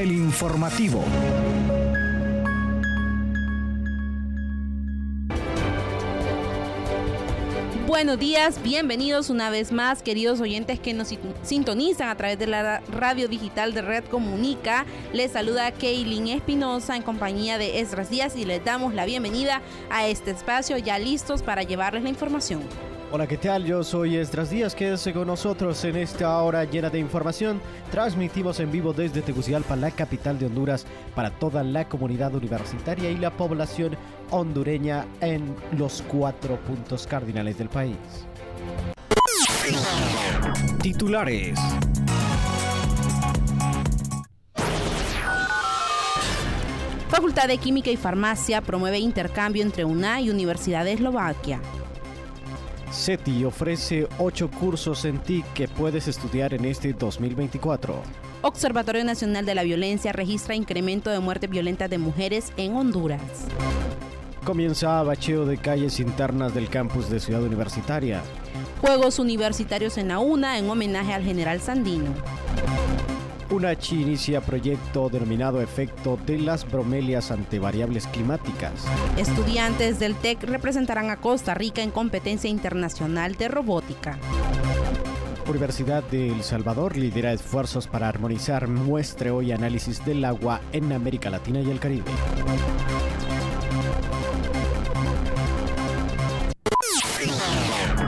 el 0.00 0.12
informativo. 0.12 1.04
Buenos 7.86 8.18
días, 8.18 8.62
bienvenidos 8.62 9.28
una 9.28 9.50
vez 9.50 9.72
más, 9.72 10.02
queridos 10.02 10.40
oyentes 10.40 10.80
que 10.80 10.94
nos 10.94 11.14
sintonizan 11.42 12.08
a 12.08 12.16
través 12.16 12.38
de 12.38 12.46
la 12.46 12.80
radio 12.90 13.28
digital 13.28 13.74
de 13.74 13.82
Red 13.82 14.04
Comunica. 14.04 14.86
Les 15.12 15.32
saluda 15.32 15.70
Kaylin 15.72 16.28
Espinosa 16.28 16.96
en 16.96 17.02
compañía 17.02 17.58
de 17.58 17.80
Esdras 17.80 18.08
Díaz 18.08 18.36
y 18.36 18.46
les 18.46 18.64
damos 18.64 18.94
la 18.94 19.04
bienvenida 19.04 19.60
a 19.90 20.06
este 20.06 20.30
espacio 20.30 20.78
ya 20.78 20.98
listos 20.98 21.42
para 21.42 21.62
llevarles 21.62 22.04
la 22.04 22.08
información. 22.08 22.62
Hola, 23.12 23.26
¿qué 23.26 23.38
tal? 23.38 23.64
Yo 23.64 23.82
soy 23.82 24.14
Esdras 24.14 24.50
Díaz. 24.50 24.72
Quédese 24.76 25.12
con 25.12 25.26
nosotros 25.26 25.84
en 25.84 25.96
esta 25.96 26.40
hora 26.42 26.62
llena 26.62 26.90
de 26.90 27.00
información. 27.00 27.60
Transmitimos 27.90 28.60
en 28.60 28.70
vivo 28.70 28.92
desde 28.92 29.20
Tegucigalpa, 29.20 29.74
la 29.74 29.90
capital 29.90 30.38
de 30.38 30.46
Honduras, 30.46 30.86
para 31.16 31.30
toda 31.30 31.64
la 31.64 31.88
comunidad 31.88 32.32
universitaria 32.36 33.10
y 33.10 33.16
la 33.16 33.36
población 33.36 33.96
hondureña 34.30 35.06
en 35.20 35.56
los 35.76 36.02
cuatro 36.02 36.56
puntos 36.60 37.04
cardinales 37.04 37.58
del 37.58 37.68
país. 37.68 37.96
Titulares. 40.80 41.58
Facultad 47.08 47.48
de 47.48 47.58
Química 47.58 47.90
y 47.90 47.96
Farmacia 47.96 48.60
promueve 48.60 49.00
intercambio 49.00 49.64
entre 49.64 49.84
UNA 49.84 50.20
y 50.20 50.30
Universidad 50.30 50.84
de 50.84 50.92
Eslovaquia. 50.92 51.60
SETI 52.90 53.44
ofrece 53.44 54.08
ocho 54.18 54.50
cursos 54.50 55.04
en 55.04 55.18
TIC 55.18 55.44
que 55.52 55.68
puedes 55.68 56.08
estudiar 56.08 56.54
en 56.54 56.64
este 56.64 56.92
2024. 56.92 57.94
Observatorio 58.42 59.04
Nacional 59.04 59.46
de 59.46 59.54
la 59.54 59.62
Violencia 59.62 60.12
registra 60.12 60.56
incremento 60.56 61.08
de 61.08 61.20
muertes 61.20 61.48
violentas 61.48 61.88
de 61.88 61.98
mujeres 61.98 62.52
en 62.56 62.74
Honduras. 62.74 63.20
Comienza 64.44 65.02
bacheo 65.04 65.46
de 65.46 65.58
calles 65.58 66.00
internas 66.00 66.52
del 66.52 66.68
campus 66.68 67.08
de 67.08 67.20
Ciudad 67.20 67.42
Universitaria. 67.42 68.22
Juegos 68.80 69.20
Universitarios 69.20 69.96
en 69.96 70.08
la 70.08 70.18
UNA 70.18 70.58
en 70.58 70.68
homenaje 70.68 71.12
al 71.12 71.22
general 71.22 71.60
Sandino. 71.60 72.12
UNACHI 73.50 74.02
inicia 74.02 74.40
proyecto 74.40 75.08
denominado 75.08 75.60
Efecto 75.60 76.18
de 76.24 76.38
las 76.38 76.70
bromelias 76.70 77.30
ante 77.30 77.58
variables 77.58 78.06
climáticas. 78.06 78.86
Estudiantes 79.16 79.98
del 79.98 80.14
TEC 80.14 80.44
representarán 80.44 81.10
a 81.10 81.16
Costa 81.16 81.54
Rica 81.54 81.82
en 81.82 81.90
competencia 81.90 82.48
internacional 82.48 83.34
de 83.34 83.48
robótica. 83.48 84.18
Universidad 85.48 86.04
de 86.04 86.28
El 86.28 86.44
Salvador 86.44 86.96
lidera 86.96 87.32
esfuerzos 87.32 87.88
para 87.88 88.08
armonizar 88.08 88.68
muestreo 88.68 89.42
y 89.42 89.50
análisis 89.50 90.04
del 90.04 90.24
agua 90.24 90.60
en 90.72 90.92
América 90.92 91.28
Latina 91.28 91.60
y 91.60 91.70
el 91.70 91.80
Caribe. 91.80 92.10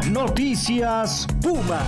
Noticias 0.09 1.27
Puma. 1.43 1.81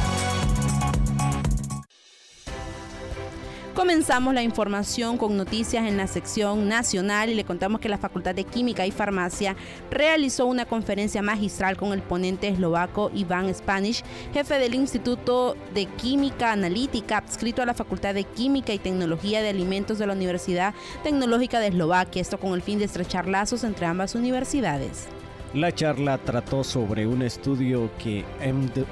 Comenzamos 3.85 4.33
la 4.33 4.43
información 4.43 5.19
con 5.19 5.37
noticias 5.37 5.87
en 5.87 5.99
la 5.99 6.07
sección 6.07 6.69
nacional 6.71 7.29
y 7.29 7.35
le 7.35 7.45
contamos 7.45 7.83
que 7.83 7.91
la 7.91 7.99
Facultad 7.99 8.35
de 8.35 8.45
Química 8.45 8.87
y 8.87 8.91
Farmacia 8.91 9.57
realizó 9.91 10.47
una 10.47 10.65
conferencia 10.65 11.21
magistral 11.21 11.77
con 11.77 11.93
el 11.93 12.01
ponente 12.01 12.49
eslovaco 12.49 13.11
Iván 13.15 13.55
Spanish, 13.55 14.03
jefe 14.33 14.59
del 14.59 14.75
Instituto 14.75 15.55
de 15.75 15.85
Química 15.85 16.53
Analítica 16.53 17.19
adscrito 17.19 17.61
a 17.61 17.67
la 17.67 17.75
Facultad 17.75 18.15
de 18.15 18.25
Química 18.25 18.73
y 18.73 18.79
Tecnología 18.79 19.43
de 19.43 19.51
Alimentos 19.51 19.99
de 19.99 20.07
la 20.07 20.15
Universidad 20.15 20.73
Tecnológica 21.03 21.61
de 21.61 21.67
Eslovaquia, 21.67 22.23
esto 22.23 22.41
con 22.41 22.55
el 22.55 22.63
fin 22.63 22.79
de 22.79 22.87
estrechar 22.87 23.29
lazos 23.29 23.65
entre 23.65 23.85
ambas 23.85 24.15
universidades. 24.15 25.09
La 25.55 25.71
charla 25.71 26.19
trató 26.19 26.65
sobre 26.65 27.07
un 27.07 27.23
estudio 27.23 27.89
que 28.03 28.25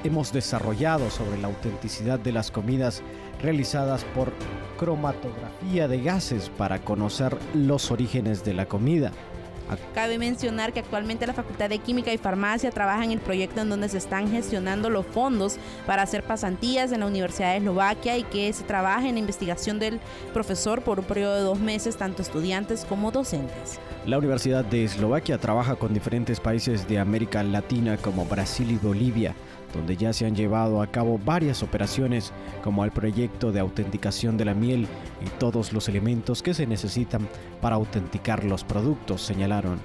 hemos 0.05 0.33
desarrollado 0.33 1.11
sobre 1.11 1.41
la 1.41 1.49
autenticidad 1.49 2.21
de 2.21 2.31
las 2.31 2.53
comidas 2.53 3.03
realizadas 3.43 4.05
por 4.15 4.33
cromatografía 4.79 5.89
de 5.89 6.01
gases 6.01 6.49
para 6.51 6.81
conocer 6.81 7.37
los 7.55 7.91
orígenes 7.91 8.45
de 8.45 8.55
la 8.55 8.67
comida. 8.67 9.13
Cabe 9.95 10.19
mencionar 10.19 10.73
que 10.73 10.81
actualmente 10.81 11.27
la 11.27 11.33
Facultad 11.33 11.69
de 11.69 11.79
Química 11.79 12.13
y 12.13 12.19
Farmacia 12.19 12.71
trabaja 12.71 13.05
en 13.05 13.13
el 13.13 13.21
proyecto 13.21 13.61
en 13.61 13.71
donde 13.71 13.89
se 13.89 13.99
están 13.99 14.31
gestionando 14.31 14.91
los 14.91 15.07
fondos 15.07 15.57
para 15.87 16.03
hacer 16.03 16.25
pasantías 16.25 16.93
en 16.93 17.01
la 17.01 17.07
Universidad 17.07 17.53
de 17.53 17.59
Eslovaquia 17.59 18.19
y 18.19 18.25
que 18.25 18.53
se 18.53 18.65
trabaja 18.65 19.09
en 19.09 19.15
la 19.15 19.21
investigación 19.21 19.79
del 19.79 20.01
profesor 20.33 20.83
por 20.83 21.01
un 21.01 21.07
periodo 21.07 21.37
de 21.37 21.43
dos 21.43 21.59
meses, 21.59 21.97
tanto 21.97 22.23
estudiantes 22.23 22.85
como 22.85 23.11
docentes. 23.11 23.79
La 24.07 24.19
Universidad 24.19 24.65
de 24.65 24.85
Eslovaquia 24.85 25.39
trabaja 25.39 25.77
con 25.77 25.95
diferentes 25.95 26.41
países 26.41 26.89
de 26.89 26.99
América 26.99 27.43
Latina 27.43 27.97
como 27.97 28.25
Brasil 28.25 28.71
y 28.71 28.77
Bolivia 28.77 29.35
donde 29.73 29.97
ya 29.97 30.13
se 30.13 30.27
han 30.27 30.37
llevado 30.37 30.83
a 30.83 30.87
cabo 30.87 31.19
varias 31.19 31.63
operaciones 31.63 32.33
como 32.63 32.85
el 32.85 32.91
proyecto 32.91 33.53
de 33.53 33.61
autenticación 33.61 34.37
de 34.37 34.45
la 34.45 34.55
miel 34.55 34.87
y 35.25 35.29
todos 35.39 35.73
los 35.73 35.89
elementos 35.89 36.43
que 36.43 36.55
se 36.55 36.67
necesitan 36.67 37.29
para 37.61 37.77
autenticar 37.77 38.45
los 38.45 38.65
productos, 38.65 39.23
señalaron. 39.23 39.81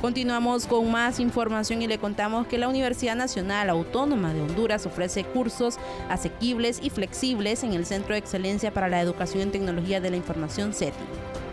Continuamos 0.00 0.66
con 0.66 0.90
más 0.90 1.20
información 1.20 1.80
y 1.80 1.86
le 1.86 1.98
contamos 1.98 2.46
que 2.46 2.58
la 2.58 2.68
Universidad 2.68 3.16
Nacional 3.16 3.70
Autónoma 3.70 4.34
de 4.34 4.42
Honduras 4.42 4.84
ofrece 4.84 5.24
cursos 5.24 5.78
asequibles 6.10 6.80
y 6.82 6.90
flexibles 6.90 7.64
en 7.64 7.72
el 7.72 7.86
Centro 7.86 8.12
de 8.12 8.18
Excelencia 8.18 8.72
para 8.72 8.88
la 8.88 9.00
Educación 9.00 9.44
en 9.44 9.52
Tecnología 9.52 10.00
de 10.00 10.10
la 10.10 10.16
Información 10.16 10.74
CETI. 10.74 11.45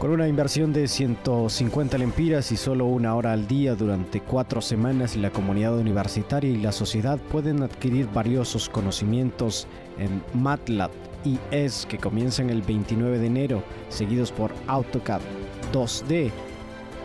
Con 0.00 0.12
una 0.12 0.26
inversión 0.26 0.72
de 0.72 0.88
150 0.88 1.98
lempiras 1.98 2.50
y 2.52 2.56
solo 2.56 2.86
una 2.86 3.14
hora 3.14 3.32
al 3.32 3.46
día 3.46 3.74
durante 3.74 4.22
cuatro 4.22 4.62
semanas, 4.62 5.14
la 5.14 5.28
comunidad 5.28 5.76
universitaria 5.76 6.50
y 6.50 6.56
la 6.56 6.72
sociedad 6.72 7.18
pueden 7.18 7.62
adquirir 7.62 8.08
valiosos 8.10 8.70
conocimientos 8.70 9.66
en 9.98 10.22
MATLAB 10.32 10.90
y 11.22 11.38
ES 11.50 11.84
que 11.84 11.98
comienzan 11.98 12.48
el 12.48 12.62
29 12.62 13.18
de 13.18 13.26
enero, 13.26 13.62
seguidos 13.90 14.32
por 14.32 14.52
AutoCAD 14.68 15.20
2D, 15.70 16.30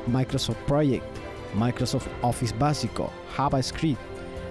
Microsoft 0.08 0.60
Project, 0.66 1.04
Microsoft 1.54 2.08
Office 2.22 2.56
básico, 2.58 3.12
JavaScript, 3.36 4.00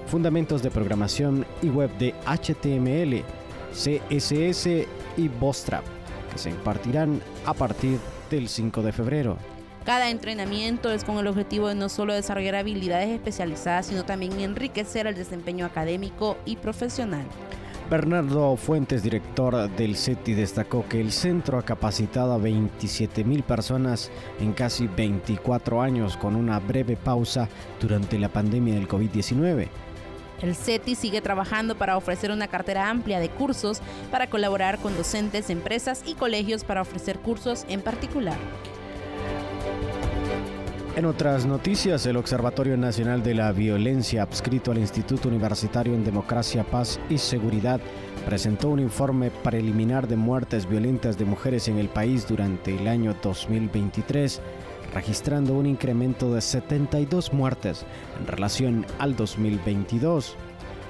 fundamentos 0.06 0.62
de 0.62 0.70
programación 0.70 1.46
y 1.62 1.70
web 1.70 1.90
de 1.96 2.14
HTML, 2.26 3.24
CSS 3.72 4.86
y 5.16 5.28
Bootstrap, 5.28 5.84
que 6.30 6.36
se 6.36 6.50
impartirán 6.50 7.22
a 7.46 7.54
partir 7.54 7.92
de 7.92 8.13
el 8.30 8.48
5 8.48 8.82
de 8.82 8.92
febrero. 8.92 9.38
Cada 9.84 10.08
entrenamiento 10.08 10.90
es 10.90 11.04
con 11.04 11.18
el 11.18 11.26
objetivo 11.26 11.68
de 11.68 11.74
no 11.74 11.90
solo 11.90 12.14
desarrollar 12.14 12.54
habilidades 12.54 13.10
especializadas, 13.10 13.86
sino 13.86 14.04
también 14.04 14.40
enriquecer 14.40 15.06
el 15.06 15.14
desempeño 15.14 15.66
académico 15.66 16.38
y 16.46 16.56
profesional. 16.56 17.26
Bernardo 17.90 18.56
Fuentes, 18.56 19.02
director 19.02 19.68
del 19.76 19.96
CETI, 19.96 20.32
destacó 20.32 20.88
que 20.88 21.02
el 21.02 21.12
centro 21.12 21.58
ha 21.58 21.62
capacitado 21.64 22.32
a 22.32 22.38
27 22.38 23.24
mil 23.24 23.42
personas 23.42 24.10
en 24.40 24.54
casi 24.54 24.86
24 24.86 25.82
años 25.82 26.16
con 26.16 26.34
una 26.34 26.58
breve 26.60 26.96
pausa 26.96 27.46
durante 27.82 28.18
la 28.18 28.30
pandemia 28.30 28.74
del 28.74 28.88
COVID-19. 28.88 29.68
El 30.44 30.54
CETI 30.54 30.94
sigue 30.94 31.22
trabajando 31.22 31.74
para 31.74 31.96
ofrecer 31.96 32.30
una 32.30 32.48
cartera 32.48 32.90
amplia 32.90 33.18
de 33.18 33.30
cursos 33.30 33.80
para 34.10 34.28
colaborar 34.28 34.78
con 34.78 34.94
docentes, 34.94 35.48
empresas 35.48 36.02
y 36.04 36.12
colegios 36.12 36.64
para 36.64 36.82
ofrecer 36.82 37.18
cursos 37.20 37.64
en 37.66 37.80
particular. 37.80 38.36
En 40.96 41.06
otras 41.06 41.46
noticias, 41.46 42.04
el 42.04 42.18
Observatorio 42.18 42.76
Nacional 42.76 43.22
de 43.22 43.34
la 43.34 43.52
Violencia, 43.52 44.22
adscrito 44.22 44.70
al 44.70 44.76
Instituto 44.76 45.28
Universitario 45.28 45.94
en 45.94 46.04
Democracia, 46.04 46.62
Paz 46.62 47.00
y 47.08 47.16
Seguridad, 47.16 47.80
presentó 48.26 48.68
un 48.68 48.80
informe 48.80 49.30
preliminar 49.30 50.06
de 50.06 50.16
muertes 50.16 50.68
violentas 50.68 51.16
de 51.16 51.24
mujeres 51.24 51.68
en 51.68 51.78
el 51.78 51.88
país 51.88 52.28
durante 52.28 52.76
el 52.76 52.86
año 52.86 53.16
2023 53.22 54.42
registrando 54.94 55.54
un 55.54 55.66
incremento 55.66 56.32
de 56.32 56.40
72 56.40 57.32
muertes 57.32 57.84
en 58.20 58.26
relación 58.26 58.86
al 58.98 59.16
2022. 59.16 60.36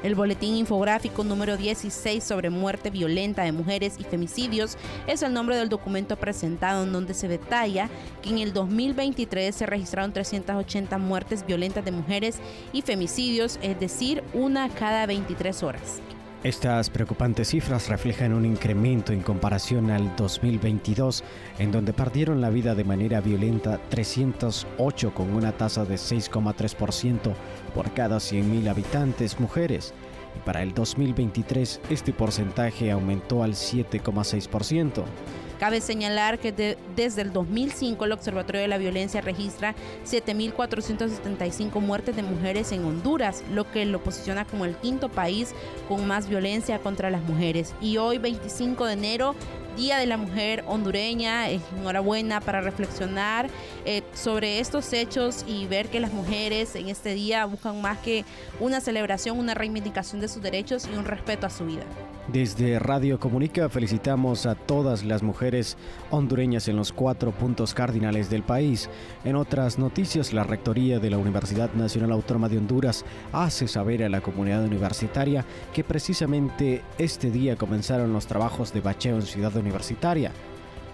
El 0.04 0.14
boletín 0.14 0.54
infográfico 0.54 1.24
número 1.24 1.56
16 1.56 2.22
sobre 2.22 2.50
muerte 2.50 2.90
violenta 2.90 3.42
de 3.42 3.52
mujeres 3.52 3.94
y 3.98 4.04
femicidios 4.04 4.76
es 5.06 5.22
el 5.22 5.32
nombre 5.32 5.56
del 5.56 5.70
documento 5.70 6.16
presentado 6.16 6.84
en 6.84 6.92
donde 6.92 7.14
se 7.14 7.26
detalla 7.26 7.88
que 8.20 8.28
en 8.28 8.38
el 8.38 8.52
2023 8.52 9.54
se 9.54 9.64
registraron 9.64 10.12
380 10.12 10.98
muertes 10.98 11.46
violentas 11.46 11.86
de 11.86 11.92
mujeres 11.92 12.38
y 12.74 12.82
femicidios, 12.82 13.58
es 13.62 13.80
decir, 13.80 14.22
una 14.34 14.68
cada 14.68 15.06
23 15.06 15.62
horas. 15.62 16.02
Estas 16.44 16.90
preocupantes 16.90 17.48
cifras 17.48 17.88
reflejan 17.88 18.34
un 18.34 18.44
incremento 18.44 19.14
en 19.14 19.22
comparación 19.22 19.90
al 19.90 20.14
2022, 20.14 21.24
en 21.58 21.72
donde 21.72 21.94
perdieron 21.94 22.42
la 22.42 22.50
vida 22.50 22.74
de 22.74 22.84
manera 22.84 23.22
violenta 23.22 23.80
308 23.88 25.14
con 25.14 25.32
una 25.32 25.52
tasa 25.52 25.86
de 25.86 25.94
6,3% 25.94 27.32
por 27.74 27.94
cada 27.94 28.18
100.000 28.18 28.68
habitantes 28.68 29.40
mujeres 29.40 29.94
y 30.36 30.40
para 30.40 30.62
el 30.62 30.74
2023 30.74 31.80
este 31.88 32.12
porcentaje 32.12 32.90
aumentó 32.90 33.42
al 33.42 33.52
7,6%. 33.54 35.02
Cabe 35.58 35.80
señalar 35.80 36.38
que 36.38 36.52
desde 36.96 37.22
el 37.22 37.32
2005 37.32 38.04
el 38.04 38.12
Observatorio 38.12 38.60
de 38.60 38.68
la 38.68 38.78
Violencia 38.78 39.20
registra 39.20 39.74
7.475 40.04 41.80
muertes 41.80 42.16
de 42.16 42.22
mujeres 42.22 42.72
en 42.72 42.84
Honduras, 42.84 43.42
lo 43.52 43.70
que 43.70 43.84
lo 43.84 44.02
posiciona 44.02 44.44
como 44.44 44.64
el 44.64 44.76
quinto 44.76 45.08
país 45.08 45.54
con 45.88 46.06
más 46.06 46.28
violencia 46.28 46.78
contra 46.78 47.10
las 47.10 47.22
mujeres. 47.22 47.74
Y 47.80 47.96
hoy, 47.98 48.18
25 48.18 48.86
de 48.86 48.92
enero, 48.92 49.34
Día 49.76 49.98
de 49.98 50.06
la 50.06 50.16
Mujer 50.16 50.64
hondureña. 50.66 51.50
Enhorabuena 51.50 52.40
para 52.40 52.60
reflexionar 52.60 53.48
eh, 53.84 54.02
sobre 54.14 54.60
estos 54.60 54.92
hechos 54.92 55.44
y 55.46 55.66
ver 55.66 55.88
que 55.88 56.00
las 56.00 56.12
mujeres 56.12 56.76
en 56.76 56.88
este 56.88 57.14
día 57.14 57.44
buscan 57.44 57.80
más 57.80 57.98
que 57.98 58.24
una 58.60 58.80
celebración, 58.80 59.38
una 59.38 59.54
reivindicación 59.54 60.20
de 60.20 60.28
sus 60.28 60.42
derechos 60.42 60.88
y 60.92 60.96
un 60.96 61.04
respeto 61.04 61.46
a 61.46 61.50
su 61.50 61.66
vida. 61.66 61.84
Desde 62.28 62.78
Radio 62.78 63.20
Comunica 63.20 63.68
felicitamos 63.68 64.46
a 64.46 64.54
todas 64.54 65.04
las 65.04 65.22
mujeres 65.22 65.76
hondureñas 66.10 66.68
en 66.68 66.76
los 66.76 66.90
cuatro 66.90 67.32
puntos 67.32 67.74
cardinales 67.74 68.30
del 68.30 68.42
país. 68.42 68.88
En 69.24 69.36
otras 69.36 69.78
noticias, 69.78 70.32
la 70.32 70.42
Rectoría 70.42 70.98
de 70.98 71.10
la 71.10 71.18
Universidad 71.18 71.74
Nacional 71.74 72.12
Autónoma 72.12 72.48
de 72.48 72.56
Honduras 72.56 73.04
hace 73.30 73.68
saber 73.68 74.02
a 74.02 74.08
la 74.08 74.22
comunidad 74.22 74.64
universitaria 74.64 75.44
que 75.74 75.84
precisamente 75.84 76.82
este 76.96 77.30
día 77.30 77.56
comenzaron 77.56 78.14
los 78.14 78.26
trabajos 78.26 78.72
de 78.72 78.80
bacheo 78.80 79.16
en 79.16 79.22
Ciudad 79.22 79.54
Universitaria. 79.54 80.32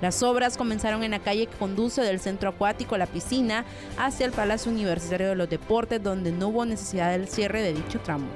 Las 0.00 0.24
obras 0.24 0.56
comenzaron 0.56 1.04
en 1.04 1.12
la 1.12 1.20
calle 1.20 1.46
que 1.46 1.56
conduce 1.56 2.02
del 2.02 2.18
centro 2.18 2.48
acuático 2.48 2.96
a 2.96 2.98
la 2.98 3.06
piscina 3.06 3.64
hacia 3.96 4.26
el 4.26 4.32
Palacio 4.32 4.72
Universitario 4.72 5.28
de 5.28 5.36
los 5.36 5.48
Deportes, 5.48 6.02
donde 6.02 6.32
no 6.32 6.48
hubo 6.48 6.66
necesidad 6.66 7.12
del 7.12 7.28
cierre 7.28 7.62
de 7.62 7.74
dicho 7.74 8.00
tramo. 8.00 8.26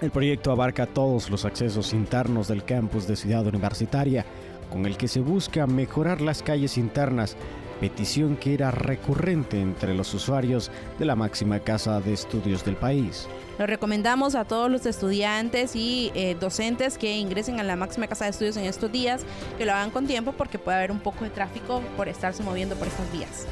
El 0.00 0.12
proyecto 0.12 0.52
abarca 0.52 0.86
todos 0.86 1.28
los 1.28 1.44
accesos 1.44 1.92
internos 1.92 2.46
del 2.46 2.64
campus 2.64 3.08
de 3.08 3.16
Ciudad 3.16 3.44
Universitaria, 3.44 4.24
con 4.70 4.86
el 4.86 4.96
que 4.96 5.08
se 5.08 5.18
busca 5.18 5.66
mejorar 5.66 6.20
las 6.20 6.40
calles 6.44 6.78
internas, 6.78 7.36
petición 7.80 8.36
que 8.36 8.54
era 8.54 8.70
recurrente 8.70 9.60
entre 9.60 9.94
los 9.94 10.14
usuarios 10.14 10.70
de 11.00 11.04
la 11.04 11.16
máxima 11.16 11.58
casa 11.58 12.00
de 12.00 12.12
estudios 12.12 12.64
del 12.64 12.76
país. 12.76 13.26
Lo 13.58 13.66
recomendamos 13.66 14.36
a 14.36 14.44
todos 14.44 14.70
los 14.70 14.86
estudiantes 14.86 15.74
y 15.74 16.12
eh, 16.14 16.36
docentes 16.38 16.96
que 16.96 17.18
ingresen 17.18 17.58
a 17.58 17.64
la 17.64 17.74
máxima 17.74 18.06
casa 18.06 18.26
de 18.26 18.30
estudios 18.30 18.56
en 18.56 18.66
estos 18.66 18.92
días, 18.92 19.24
que 19.58 19.66
lo 19.66 19.72
hagan 19.72 19.90
con 19.90 20.06
tiempo 20.06 20.30
porque 20.30 20.60
puede 20.60 20.78
haber 20.78 20.92
un 20.92 21.00
poco 21.00 21.24
de 21.24 21.30
tráfico 21.30 21.82
por 21.96 22.08
estarse 22.08 22.44
moviendo 22.44 22.76
por 22.76 22.86
estas 22.86 23.10
vías. 23.12 23.48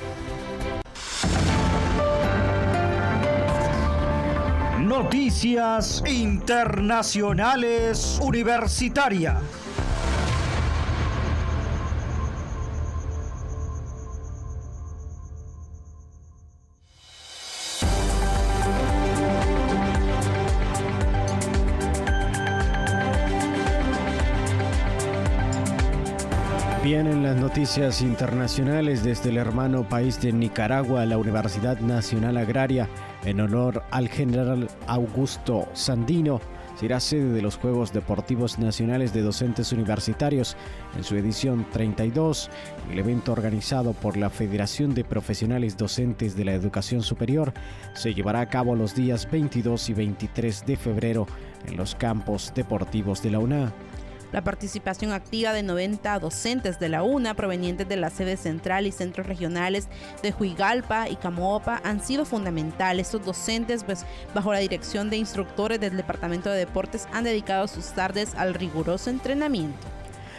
Noticias 5.03 6.03
Internacionales 6.07 8.19
Universitarias. 8.23 9.43
Noticias 27.57 28.03
internacionales 28.03 29.03
desde 29.03 29.31
el 29.31 29.39
hermano 29.39 29.89
país 29.89 30.21
de 30.21 30.31
Nicaragua, 30.31 31.07
la 31.07 31.17
Universidad 31.17 31.81
Nacional 31.81 32.37
Agraria, 32.37 32.87
en 33.25 33.41
honor 33.41 33.83
al 33.91 34.11
general 34.11 34.69
Augusto 34.87 35.67
Sandino, 35.73 36.39
será 36.79 37.01
sede 37.01 37.33
de 37.33 37.41
los 37.41 37.57
Juegos 37.57 37.95
Deportivos 37.95 38.59
Nacionales 38.59 39.15
de 39.15 39.23
Docentes 39.23 39.73
Universitarios 39.73 40.55
en 40.99 41.03
su 41.03 41.17
edición 41.17 41.65
32. 41.73 42.51
El 42.91 42.99
evento 42.99 43.33
organizado 43.33 43.95
por 43.95 44.19
la 44.19 44.29
Federación 44.29 44.93
de 44.93 45.05
Profesionales 45.05 45.79
Docentes 45.79 46.37
de 46.37 46.45
la 46.45 46.53
Educación 46.53 47.01
Superior 47.01 47.55
se 47.95 48.13
llevará 48.13 48.41
a 48.41 48.51
cabo 48.51 48.77
los 48.77 48.95
días 48.95 49.31
22 49.31 49.89
y 49.89 49.95
23 49.95 50.67
de 50.67 50.77
febrero 50.77 51.27
en 51.67 51.79
los 51.79 51.95
campos 51.95 52.53
deportivos 52.55 53.23
de 53.23 53.31
la 53.31 53.39
UNA. 53.39 53.73
La 54.33 54.43
participación 54.43 55.13
activa 55.13 55.53
de 55.53 55.63
90 55.63 56.19
docentes 56.19 56.79
de 56.79 56.89
la 56.89 57.03
UNA 57.03 57.35
provenientes 57.35 57.89
de 57.89 57.97
la 57.97 58.11
sede 58.11 58.37
central 58.37 58.87
y 58.87 58.93
centros 58.93 59.27
regionales 59.27 59.89
de 60.23 60.35
Huigalpa 60.39 61.09
y 61.09 61.17
Camopa 61.17 61.81
han 61.85 62.01
sido 62.01 62.25
fundamentales. 62.25 63.07
Estos 63.07 63.25
docentes, 63.25 63.85
pues, 63.85 64.05
bajo 64.35 64.53
la 64.53 64.59
dirección 64.59 65.11
de 65.11 65.17
instructores 65.17 65.81
del 65.81 65.97
Departamento 65.97 66.51
de 66.51 66.59
Deportes, 66.59 67.07
han 67.13 67.25
dedicado 67.25 67.69
sus 67.69 67.87
tardes 67.93 68.35
al 68.35 68.55
riguroso 68.55 69.11
entrenamiento. 69.11 69.87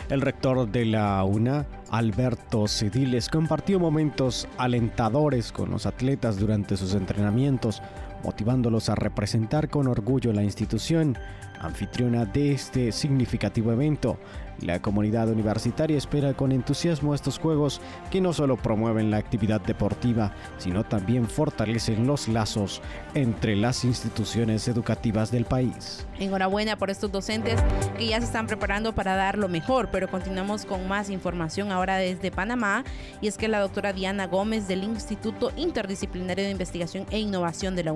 El 0.10 0.22
rector 0.22 0.70
de 0.70 0.86
la 0.86 1.22
UNA, 1.26 1.66
Alberto 1.90 2.68
Cediles, 2.68 3.28
compartió 3.28 3.78
momentos 3.78 4.48
alentadores 4.58 5.52
con 5.52 5.70
los 5.70 5.86
atletas 5.86 6.38
durante 6.38 6.78
sus 6.78 6.94
entrenamientos, 6.94 7.82
motivándolos 8.28 8.90
a 8.90 8.96
representar 8.96 9.70
con 9.70 9.88
orgullo 9.88 10.34
la 10.34 10.44
institución 10.44 11.18
anfitriona 11.62 12.26
de 12.26 12.52
este 12.52 12.92
significativo 12.92 13.72
evento. 13.72 14.20
La 14.62 14.82
comunidad 14.82 15.30
universitaria 15.30 15.98
espera 15.98 16.34
con 16.34 16.52
entusiasmo 16.52 17.14
estos 17.14 17.38
Juegos 17.38 17.80
que 18.10 18.22
no 18.22 18.34
solo 18.34 18.58
promueven 18.58 19.12
la 19.12 19.18
actividad 19.18 19.62
deportiva, 19.62 20.34
sino 20.58 20.84
también 20.84 21.28
fortalecen 21.28 22.08
los 22.08 22.28
lazos 22.28 22.82
entre 23.14 23.56
las 23.56 23.86
instituciones 23.86 24.68
educativas 24.68 25.30
del 25.30 25.46
país. 25.46 26.08
Enhorabuena 26.20 26.76
por 26.76 26.90
estos 26.90 27.12
docentes 27.12 27.62
que 28.00 28.08
ya 28.08 28.20
se 28.20 28.26
están 28.26 28.48
preparando 28.48 28.96
para 28.96 29.16
dar 29.16 29.38
lo 29.38 29.48
mejor, 29.48 29.90
pero 29.92 30.10
continuamos 30.10 30.66
con 30.66 30.88
más 30.88 31.12
información 31.12 31.72
ahora 31.72 31.98
desde 31.98 32.32
Panamá 32.32 32.84
y 33.22 33.28
es 33.28 33.38
que 33.38 33.48
la 33.48 33.60
doctora 33.60 33.94
Diana 33.94 34.26
Gómez 34.26 34.68
del 34.68 34.84
Instituto 34.84 35.52
Interdisciplinario 35.56 36.46
de 36.46 36.52
Investigación 36.52 37.06
e 37.12 37.20
Innovación 37.20 37.76
de 37.76 37.84
la 37.84 37.94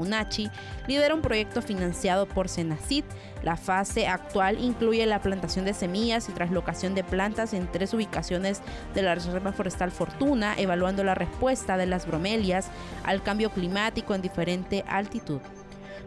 Lidera 0.88 1.16
un 1.16 1.22
proyecto 1.22 1.62
financiado 1.62 2.28
por 2.28 2.50
Senacid. 2.50 3.04
La 3.44 3.58
fase 3.58 4.08
actual 4.08 4.60
incluye 4.60 5.06
la 5.06 5.22
plantación 5.22 5.66
de 5.66 5.74
semillas 5.74 6.30
y 6.30 6.32
traslocación 6.32 6.96
de 6.96 7.04
plantas 7.04 7.54
en 7.54 7.72
tres 7.72 7.94
ubicaciones 7.94 8.62
de 8.94 9.02
la 9.02 9.16
Reserva 9.16 9.52
Forestal 9.52 9.92
Fortuna, 9.92 10.56
evaluando 10.58 11.04
la 11.04 11.16
respuesta 11.16 11.78
de 11.78 11.86
las 11.86 12.06
bromelias 12.06 12.70
al 13.04 13.24
cambio 13.24 13.50
climático 13.50 14.14
en 14.14 14.22
diferente 14.22 14.84
altitud. 14.88 15.42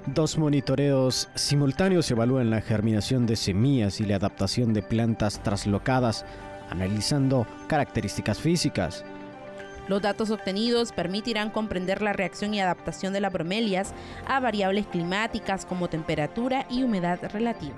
Dos 0.07 0.37
monitoreos 0.37 1.31
simultáneos 1.35 2.11
evalúan 2.11 2.51
la 2.51 2.61
germinación 2.61 3.25
de 3.25 3.37
semillas 3.37 4.01
y 4.01 4.05
la 4.05 4.17
adaptación 4.17 4.75
de 4.75 4.83
plantas 4.83 5.43
traslocadas, 5.43 6.27
analizando 6.69 7.47
características 7.69 8.39
físicas. 8.39 9.05
Los 9.89 10.03
datos 10.03 10.31
obtenidos 10.31 10.93
permitirán 10.93 11.51
comprender 11.51 12.01
la 12.01 12.13
reacción 12.13 12.55
y 12.55 12.61
adaptación 12.61 13.13
de 13.13 13.21
las 13.21 13.33
bromelias 13.33 13.93
a 14.27 14.41
variables 14.41 14.87
climáticas 14.87 15.67
como 15.67 15.89
temperatura 15.89 16.67
y 16.71 16.83
humedad 16.83 17.19
relativa. 17.33 17.75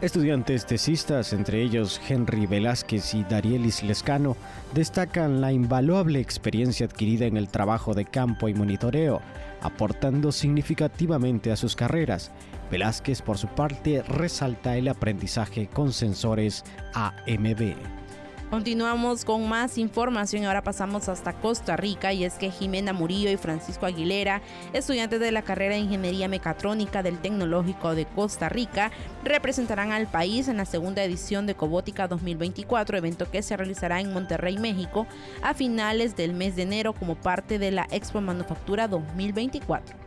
Estudiantes 0.00 0.66
tesistas, 0.66 1.32
entre 1.32 1.62
ellos 1.62 2.00
Henry 2.06 2.46
Velázquez 2.46 3.14
y 3.14 3.22
Darielis 3.24 3.82
Lescano, 3.84 4.36
destacan 4.74 5.40
la 5.40 5.52
invaluable 5.52 6.20
experiencia 6.20 6.86
adquirida 6.86 7.26
en 7.26 7.36
el 7.36 7.48
trabajo 7.48 7.94
de 7.94 8.04
campo 8.04 8.48
y 8.48 8.54
monitoreo, 8.54 9.22
aportando 9.62 10.32
significativamente 10.32 11.52
a 11.52 11.56
sus 11.56 11.76
carreras. 11.76 12.32
Velázquez, 12.70 13.22
por 13.22 13.38
su 13.38 13.46
parte, 13.48 14.02
resalta 14.02 14.76
el 14.76 14.88
aprendizaje 14.88 15.68
con 15.68 15.92
sensores 15.92 16.64
AMB. 16.92 18.03
Continuamos 18.50 19.24
con 19.24 19.48
más 19.48 19.78
información. 19.78 20.44
Ahora 20.44 20.62
pasamos 20.62 21.08
hasta 21.08 21.32
Costa 21.32 21.76
Rica 21.76 22.12
y 22.12 22.24
es 22.24 22.34
que 22.34 22.50
Jimena 22.50 22.92
Murillo 22.92 23.30
y 23.30 23.36
Francisco 23.36 23.86
Aguilera, 23.86 24.42
estudiantes 24.72 25.18
de 25.18 25.32
la 25.32 25.42
carrera 25.42 25.74
de 25.74 25.80
Ingeniería 25.80 26.28
Mecatrónica 26.28 27.02
del 27.02 27.18
Tecnológico 27.18 27.94
de 27.94 28.04
Costa 28.04 28.48
Rica, 28.48 28.92
representarán 29.24 29.92
al 29.92 30.06
país 30.06 30.46
en 30.48 30.58
la 30.58 30.66
segunda 30.66 31.02
edición 31.02 31.46
de 31.46 31.56
Cobótica 31.56 32.06
2024, 32.06 32.96
evento 32.98 33.30
que 33.30 33.42
se 33.42 33.56
realizará 33.56 34.00
en 34.00 34.12
Monterrey, 34.12 34.58
México, 34.58 35.06
a 35.42 35.54
finales 35.54 36.14
del 36.14 36.34
mes 36.34 36.54
de 36.54 36.62
enero 36.62 36.92
como 36.92 37.16
parte 37.16 37.58
de 37.58 37.72
la 37.72 37.88
Expo 37.90 38.20
Manufactura 38.20 38.86
2024 38.86 40.03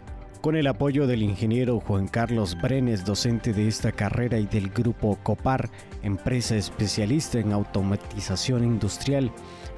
con 0.47 0.55
el 0.55 0.67
apoyo 0.67 1.07
del 1.07 1.23
ingeniero 1.23 1.81
Juan 1.81 2.07
Carlos 2.07 2.55
Brenes, 2.61 3.03
docente 3.03 3.51
de 3.51 3.67
esta 3.67 3.91
carrera, 3.91 4.39
y 4.39 4.45
del 4.45 4.69
grupo 4.69 5.19
COPAR, 5.21 5.69
empresa 6.03 6.55
especialista 6.55 7.37
en 7.37 7.51
automatización 7.51 8.63
industrial 8.63 9.29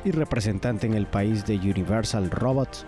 y 0.05 0.11
representante 0.11 0.85
en 0.85 0.93
el 0.93 1.07
país 1.07 1.43
de 1.47 1.55
Universal 1.55 2.29
Robots, 2.29 2.85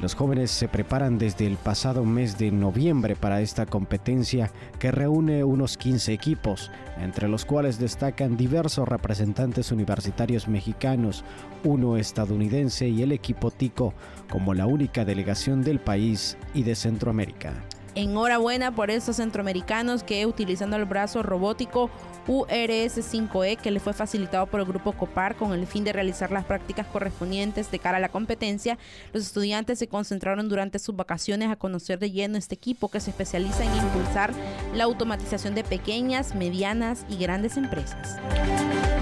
los 0.00 0.14
jóvenes 0.14 0.50
se 0.50 0.68
preparan 0.68 1.18
desde 1.18 1.46
el 1.46 1.56
pasado 1.56 2.04
mes 2.04 2.38
de 2.38 2.50
noviembre 2.50 3.16
para 3.16 3.40
esta 3.40 3.66
competencia 3.66 4.52
que 4.78 4.92
reúne 4.92 5.42
unos 5.42 5.76
15 5.76 6.12
equipos, 6.12 6.70
entre 7.00 7.28
los 7.28 7.44
cuales 7.44 7.78
destacan 7.78 8.36
diversos 8.36 8.88
representantes 8.88 9.72
universitarios 9.72 10.46
mexicanos, 10.46 11.24
uno 11.64 11.96
estadounidense 11.96 12.88
y 12.88 13.02
el 13.02 13.12
equipo 13.12 13.50
TICO 13.50 13.94
como 14.30 14.54
la 14.54 14.66
única 14.66 15.04
delegación 15.04 15.62
del 15.62 15.80
país 15.80 16.36
y 16.54 16.62
de 16.62 16.74
Centroamérica. 16.74 17.54
Enhorabuena 17.98 18.70
por 18.70 18.92
esos 18.92 19.16
centroamericanos 19.16 20.04
que 20.04 20.24
utilizando 20.24 20.76
el 20.76 20.84
brazo 20.84 21.24
robótico 21.24 21.90
URS-5E 22.28 23.56
que 23.56 23.72
le 23.72 23.80
fue 23.80 23.92
facilitado 23.92 24.46
por 24.46 24.60
el 24.60 24.66
grupo 24.66 24.92
COPAR 24.92 25.34
con 25.34 25.52
el 25.52 25.66
fin 25.66 25.82
de 25.82 25.92
realizar 25.92 26.30
las 26.30 26.44
prácticas 26.44 26.86
correspondientes 26.86 27.72
de 27.72 27.80
cara 27.80 27.96
a 27.96 28.00
la 28.00 28.08
competencia, 28.08 28.78
los 29.12 29.24
estudiantes 29.24 29.80
se 29.80 29.88
concentraron 29.88 30.48
durante 30.48 30.78
sus 30.78 30.94
vacaciones 30.94 31.50
a 31.50 31.56
conocer 31.56 31.98
de 31.98 32.12
lleno 32.12 32.38
este 32.38 32.54
equipo 32.54 32.88
que 32.88 33.00
se 33.00 33.10
especializa 33.10 33.64
en 33.64 33.74
impulsar 33.74 34.32
la 34.76 34.84
automatización 34.84 35.56
de 35.56 35.64
pequeñas, 35.64 36.36
medianas 36.36 37.04
y 37.08 37.16
grandes 37.16 37.56
empresas. 37.56 38.16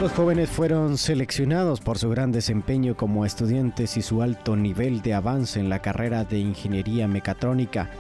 Los 0.01 0.13
jóvenes 0.13 0.49
fueron 0.49 0.97
seleccionados 0.97 1.81
por 1.81 1.99
su 1.99 2.09
gran 2.09 2.33
desempeño 2.33 2.97
como 2.97 3.27
estudiantes 3.27 3.99
y 3.99 4.03
su 4.03 4.23
alto 4.23 4.57
nivel 4.57 5.03
de 5.03 5.13
avance 5.13 5.61
en 5.61 5.69
la 5.69 5.83
carrera 5.83 6.25
de 6.25 6.39
ingeniería 6.39 7.07
mecatrónica. 7.09 7.91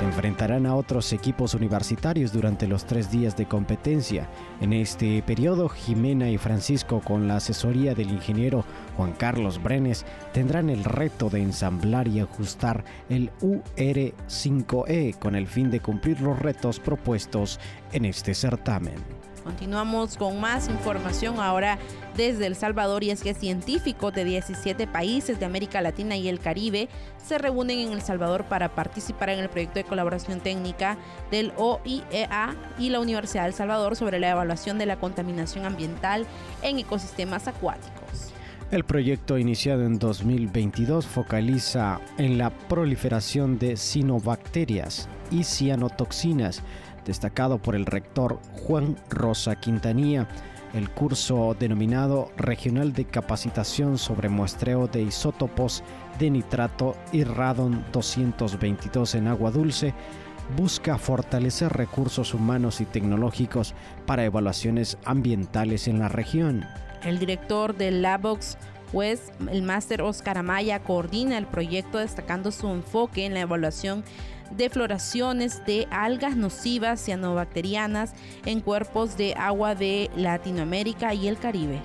Se 0.00 0.06
enfrentarán 0.06 0.64
a 0.64 0.76
otros 0.76 1.12
equipos 1.12 1.52
universitarios 1.52 2.32
durante 2.32 2.66
los 2.66 2.86
tres 2.86 3.10
días 3.10 3.36
de 3.36 3.44
competencia. 3.44 4.30
En 4.62 4.72
este 4.72 5.22
periodo, 5.22 5.68
Jimena 5.68 6.30
y 6.30 6.38
Francisco, 6.38 7.02
con 7.02 7.28
la 7.28 7.36
asesoría 7.36 7.94
del 7.94 8.10
ingeniero 8.10 8.64
Juan 8.96 9.12
Carlos 9.12 9.62
Brenes, 9.62 10.06
tendrán 10.32 10.70
el 10.70 10.84
reto 10.84 11.28
de 11.28 11.42
ensamblar 11.42 12.08
y 12.08 12.20
ajustar 12.20 12.82
el 13.10 13.30
UR5E 13.42 15.18
con 15.18 15.34
el 15.34 15.46
fin 15.46 15.70
de 15.70 15.80
cumplir 15.80 16.22
los 16.22 16.38
retos 16.38 16.80
propuestos 16.80 17.60
en 17.92 18.06
este 18.06 18.32
certamen. 18.32 19.19
Continuamos 19.50 20.16
con 20.16 20.40
más 20.40 20.68
información 20.68 21.40
ahora 21.40 21.76
desde 22.16 22.46
El 22.46 22.54
Salvador 22.54 23.02
y 23.02 23.10
es 23.10 23.20
que 23.20 23.34
científicos 23.34 24.12
de 24.12 24.24
17 24.24 24.86
países 24.86 25.40
de 25.40 25.44
América 25.44 25.80
Latina 25.80 26.16
y 26.16 26.28
el 26.28 26.38
Caribe 26.38 26.88
se 27.16 27.36
reúnen 27.36 27.80
en 27.80 27.92
El 27.92 28.00
Salvador 28.00 28.44
para 28.44 28.76
participar 28.76 29.30
en 29.30 29.40
el 29.40 29.48
proyecto 29.48 29.80
de 29.80 29.84
colaboración 29.84 30.38
técnica 30.38 30.98
del 31.32 31.52
OIEA 31.56 32.54
y 32.78 32.90
la 32.90 33.00
Universidad 33.00 33.42
de 33.42 33.48
El 33.48 33.54
Salvador 33.54 33.96
sobre 33.96 34.20
la 34.20 34.30
evaluación 34.30 34.78
de 34.78 34.86
la 34.86 35.00
contaminación 35.00 35.66
ambiental 35.66 36.28
en 36.62 36.78
ecosistemas 36.78 37.48
acuáticos. 37.48 37.99
El 38.70 38.84
proyecto 38.84 39.36
iniciado 39.36 39.84
en 39.84 39.98
2022 39.98 41.04
focaliza 41.04 42.00
en 42.18 42.38
la 42.38 42.50
proliferación 42.50 43.58
de 43.58 43.76
cinobacterias 43.76 45.08
y 45.32 45.42
cianotoxinas 45.42 46.62
destacado 47.04 47.58
por 47.58 47.74
el 47.74 47.84
rector 47.84 48.38
Juan 48.52 48.96
Rosa 49.08 49.56
Quintanilla. 49.56 50.28
El 50.72 50.88
curso 50.88 51.56
denominado 51.58 52.30
Regional 52.36 52.92
de 52.92 53.06
Capacitación 53.06 53.98
sobre 53.98 54.28
Muestreo 54.28 54.86
de 54.86 55.02
Isótopos 55.02 55.82
de 56.20 56.30
Nitrato 56.30 56.94
y 57.10 57.24
Radon 57.24 57.84
222 57.92 59.16
en 59.16 59.26
agua 59.26 59.50
dulce 59.50 59.94
busca 60.56 60.96
fortalecer 60.96 61.72
recursos 61.72 62.34
humanos 62.34 62.80
y 62.80 62.84
tecnológicos 62.84 63.74
para 64.06 64.24
evaluaciones 64.24 64.96
ambientales 65.04 65.88
en 65.88 65.98
la 65.98 66.08
región. 66.08 66.64
El 67.04 67.18
director 67.18 67.76
del 67.76 68.02
Labox 68.02 68.58
West, 68.92 69.32
el 69.50 69.62
máster 69.62 70.02
Oscar 70.02 70.38
Amaya, 70.38 70.80
coordina 70.80 71.38
el 71.38 71.46
proyecto 71.46 71.98
destacando 71.98 72.50
su 72.50 72.68
enfoque 72.68 73.24
en 73.24 73.34
la 73.34 73.40
evaluación 73.40 74.04
de 74.56 74.68
floraciones 74.68 75.64
de 75.64 75.86
algas 75.90 76.36
nocivas 76.36 77.00
cianobacterianas 77.04 78.14
en 78.44 78.60
cuerpos 78.60 79.16
de 79.16 79.34
agua 79.34 79.74
de 79.74 80.10
Latinoamérica 80.16 81.14
y 81.14 81.28
el 81.28 81.38
Caribe. 81.38 81.80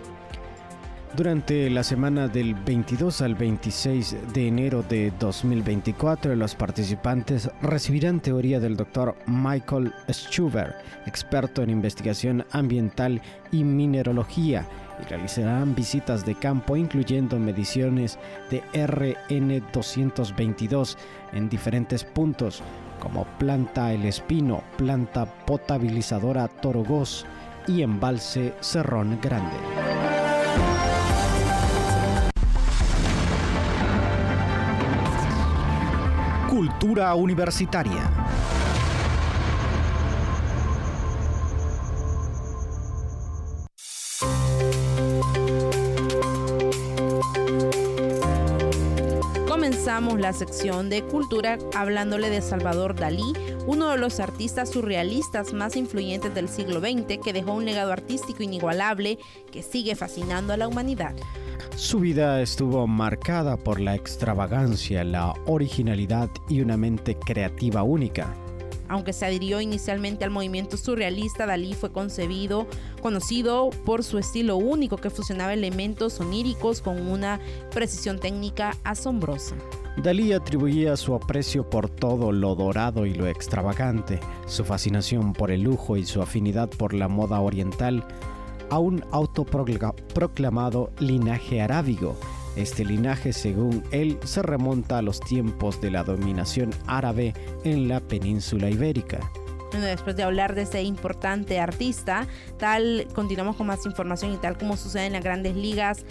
Durante 1.15 1.69
la 1.69 1.85
semana 1.85 2.27
del 2.27 2.55
22 2.55 3.21
al 3.21 3.35
26 3.35 4.33
de 4.33 4.47
enero 4.49 4.83
de 4.83 5.13
2024, 5.17 6.35
los 6.35 6.55
participantes 6.55 7.49
recibirán 7.61 8.19
teoría 8.19 8.59
del 8.59 8.75
doctor 8.75 9.15
Michael 9.25 9.93
Stuber, 10.09 10.75
experto 11.05 11.61
en 11.61 11.69
investigación 11.69 12.45
ambiental 12.51 13.21
y 13.53 13.63
mineralogía, 13.63 14.67
y 15.01 15.05
realizarán 15.05 15.73
visitas 15.75 16.25
de 16.25 16.35
campo 16.35 16.77
incluyendo 16.77 17.39
mediciones 17.39 18.19
de 18.49 18.63
RN222 18.73 20.97
en 21.33 21.49
diferentes 21.49 22.03
puntos 22.03 22.63
como 22.99 23.25
planta 23.37 23.93
El 23.93 24.05
Espino, 24.05 24.63
planta 24.77 25.25
potabilizadora 25.25 26.47
Torogós 26.47 27.25
y 27.67 27.81
embalse 27.81 28.53
Cerrón 28.61 29.19
Grande. 29.21 29.57
Cultura 36.49 37.13
Universitaria. 37.15 38.09
Comenzamos 50.05 50.21
la 50.21 50.33
sección 50.33 50.89
de 50.91 51.01
cultura 51.01 51.57
hablándole 51.73 52.29
de 52.29 52.39
Salvador 52.39 52.93
Dalí, 52.93 53.33
uno 53.65 53.89
de 53.89 53.97
los 53.97 54.19
artistas 54.19 54.69
surrealistas 54.69 55.51
más 55.51 55.75
influyentes 55.75 56.31
del 56.35 56.47
siglo 56.47 56.79
XX 56.79 57.17
que 57.23 57.33
dejó 57.33 57.53
un 57.53 57.65
legado 57.65 57.91
artístico 57.91 58.43
inigualable 58.43 59.17
que 59.51 59.63
sigue 59.63 59.95
fascinando 59.95 60.53
a 60.53 60.57
la 60.57 60.67
humanidad. 60.67 61.15
Su 61.75 62.01
vida 62.01 62.39
estuvo 62.43 62.85
marcada 62.85 63.57
por 63.57 63.79
la 63.79 63.95
extravagancia, 63.95 65.03
la 65.03 65.33
originalidad 65.47 66.29
y 66.49 66.61
una 66.61 66.77
mente 66.77 67.17
creativa 67.17 67.81
única. 67.81 68.31
Aunque 68.87 69.11
se 69.11 69.25
adhirió 69.25 69.59
inicialmente 69.59 70.23
al 70.23 70.29
movimiento 70.29 70.77
surrealista, 70.77 71.47
Dalí 71.47 71.73
fue 71.73 71.91
concebido, 71.91 72.67
conocido 73.01 73.71
por 73.85 74.03
su 74.03 74.19
estilo 74.19 74.57
único 74.57 74.97
que 74.97 75.09
fusionaba 75.09 75.55
elementos 75.55 76.19
oníricos 76.19 76.81
con 76.81 77.07
una 77.07 77.39
precisión 77.71 78.19
técnica 78.19 78.77
asombrosa. 78.83 79.55
Dalí 79.97 80.33
atribuía 80.33 80.97
su 80.97 81.15
aprecio 81.15 81.69
por 81.69 81.89
todo 81.89 82.33
lo 82.33 82.53
dorado 82.55 83.05
y 83.05 83.13
lo 83.13 83.27
extravagante, 83.27 84.19
su 84.45 84.65
fascinación 84.65 85.31
por 85.31 85.51
el 85.51 85.61
lujo 85.61 85.95
y 85.95 86.05
su 86.05 86.21
afinidad 86.21 86.69
por 86.69 86.93
la 86.93 87.07
moda 87.07 87.39
oriental 87.39 88.05
a 88.69 88.77
un 88.77 89.05
autoproclamado 89.11 90.91
linaje 90.99 91.61
arábigo. 91.61 92.17
Este 92.57 92.83
linaje, 92.83 93.31
según 93.31 93.83
él, 93.91 94.19
se 94.25 94.41
remonta 94.41 94.97
a 94.97 95.01
los 95.01 95.21
tiempos 95.21 95.79
de 95.79 95.91
la 95.91 96.03
dominación 96.03 96.71
árabe 96.87 97.33
en 97.63 97.87
la 97.87 98.01
península 98.01 98.69
ibérica. 98.69 99.19
después 99.71 100.15
de 100.15 100.23
hablar 100.23 100.55
de 100.55 100.63
este 100.63 100.83
importante 100.83 101.59
artista, 101.59 102.27
tal 102.57 103.07
continuamos 103.13 103.55
con 103.55 103.67
más 103.67 103.85
información 103.85 104.33
y 104.33 104.37
tal 104.37 104.57
como 104.57 104.77
sucede 104.77 105.07
en 105.07 105.13
las 105.13 105.23
grandes 105.23 105.55
ligas 105.55 106.05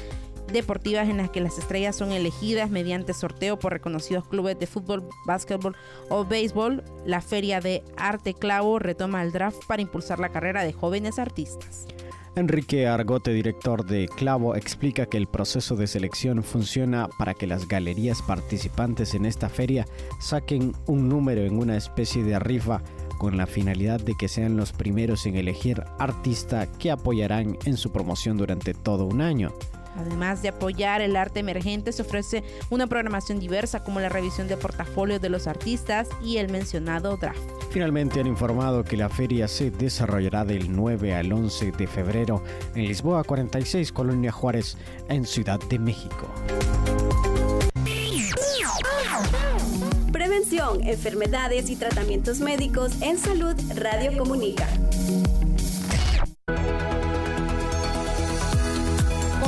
deportivas 0.55 1.09
en 1.11 1.19
las 1.19 1.29
que 1.29 1.43
las 1.43 1.59
estrellas 1.59 1.97
son 1.97 2.13
elegidas 2.13 2.71
mediante 2.71 3.13
sorteo 3.13 3.59
por 3.59 3.73
reconocidos 3.73 4.27
clubes 4.27 4.59
de 4.59 4.67
fútbol, 4.67 5.07
básquetbol 5.27 5.77
o 6.09 6.25
béisbol, 6.25 6.83
la 7.05 7.21
Feria 7.21 7.61
de 7.61 7.83
Arte 7.99 8.33
Clavo 8.33 8.79
retoma 8.79 9.23
el 9.23 9.33
draft 9.33 9.67
para 9.67 9.83
impulsar 9.83 10.19
la 10.19 10.31
carrera 10.31 10.65
de 10.65 10.73
jóvenes 10.73 11.19
artistas. 11.19 11.87
Enrique 12.37 12.89
Argote, 12.89 13.33
director 13.33 13.87
de 13.87 14.09
Clavo, 14.09 14.57
explica 14.57 15.07
que 15.07 15.17
el 15.17 15.29
proceso 15.29 15.77
de 15.77 15.87
selección 15.87 16.43
funciona 16.43 17.09
para 17.17 17.35
que 17.35 17.47
las 17.47 17.69
galerías 17.69 18.23
participantes 18.23 19.15
en 19.15 19.25
esta 19.25 19.49
feria 19.49 19.87
saquen 20.21 20.73
un 20.87 21.09
número 21.09 21.43
en 21.43 21.57
una 21.57 21.77
especie 21.77 22.25
de 22.25 22.39
rifa 22.41 22.83
con 23.19 23.37
la 23.37 23.47
finalidad 23.47 24.01
de 24.01 24.17
que 24.17 24.27
sean 24.27 24.57
los 24.57 24.73
primeros 24.73 25.27
en 25.27 25.37
elegir 25.37 25.85
artista 25.99 26.67
que 26.79 26.91
apoyarán 26.91 27.57
en 27.65 27.77
su 27.77 27.93
promoción 27.93 28.37
durante 28.37 28.75
todo 28.75 29.05
un 29.05 29.21
año. 29.21 29.53
Además 29.97 30.43
de 30.43 30.49
apoyar 30.49 31.01
el 31.01 31.17
arte 31.17 31.41
emergente, 31.41 31.93
se 31.93 32.03
ofrece 32.03 32.43
una 32.71 32.87
programación 32.87 33.39
diversa 33.39 33.83
como 33.83 34.01
la 34.01 34.09
revisión 34.09 34.49
de 34.49 34.57
portafolios 34.57 35.21
de 35.21 35.29
los 35.29 35.47
artistas 35.47 36.09
y 36.23 36.39
el 36.39 36.51
mencionado 36.51 37.17
draft. 37.17 37.41
Finalmente 37.71 38.21
han 38.21 38.27
informado 38.27 38.85
que 38.85 38.97
la 38.97 39.09
feria 39.09 39.49
se 39.49 39.71
desarrollará 39.71 40.45
del 40.45 40.75
9 40.75 41.15
al 41.15 41.33
11 41.33 41.73
de 41.73 41.87
febrero 41.87 42.43
en 42.75 42.87
Lisboa 42.87 43.25
46, 43.25 43.93
Colonia 43.93 44.31
Juárez, 44.31 44.77
en 45.09 45.25
Ciudad 45.27 45.59
de 45.69 45.79
México. 45.79 46.29
Prevención, 50.13 50.87
enfermedades 50.87 51.69
y 51.71 51.77
tratamientos 51.77 52.41
médicos 52.41 53.03
en 53.03 53.19
salud 53.19 53.57
Radio 53.77 54.17
Comunica. 54.17 54.69